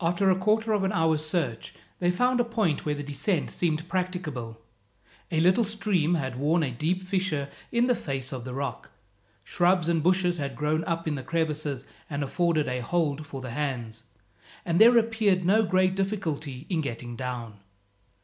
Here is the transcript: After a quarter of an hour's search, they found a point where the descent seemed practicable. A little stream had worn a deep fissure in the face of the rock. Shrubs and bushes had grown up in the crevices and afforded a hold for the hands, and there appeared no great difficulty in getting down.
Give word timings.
After 0.00 0.30
a 0.30 0.38
quarter 0.38 0.72
of 0.74 0.84
an 0.84 0.92
hour's 0.92 1.26
search, 1.26 1.74
they 1.98 2.12
found 2.12 2.38
a 2.38 2.44
point 2.44 2.86
where 2.86 2.94
the 2.94 3.02
descent 3.02 3.50
seemed 3.50 3.88
practicable. 3.88 4.60
A 5.32 5.40
little 5.40 5.64
stream 5.64 6.14
had 6.14 6.38
worn 6.38 6.62
a 6.62 6.70
deep 6.70 7.02
fissure 7.02 7.48
in 7.72 7.88
the 7.88 7.94
face 7.96 8.30
of 8.30 8.44
the 8.44 8.54
rock. 8.54 8.90
Shrubs 9.44 9.88
and 9.88 10.04
bushes 10.04 10.38
had 10.38 10.54
grown 10.54 10.84
up 10.84 11.08
in 11.08 11.16
the 11.16 11.24
crevices 11.24 11.84
and 12.08 12.22
afforded 12.22 12.68
a 12.68 12.78
hold 12.78 13.26
for 13.26 13.40
the 13.40 13.50
hands, 13.50 14.04
and 14.64 14.80
there 14.80 14.96
appeared 14.96 15.44
no 15.44 15.64
great 15.64 15.96
difficulty 15.96 16.66
in 16.70 16.80
getting 16.80 17.16
down. 17.16 17.58